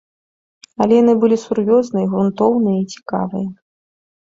[0.85, 3.49] Але яны былі сур'ёзныя, грунтоўныя і цікавыя.